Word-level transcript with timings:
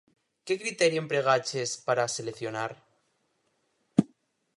Que 0.45 0.53
criterio 0.63 0.99
empregaches 1.03 1.69
para 1.85 2.01
as 2.05 2.15
seleccionar? 2.17 2.71